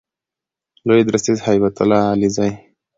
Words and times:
لوی 0.87 1.01
درستیز 1.09 1.37
هیبت 1.47 1.75
الله 1.81 2.01
علیزی 2.13 2.49